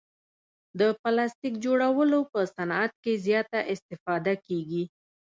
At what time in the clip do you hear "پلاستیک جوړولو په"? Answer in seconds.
1.01-2.39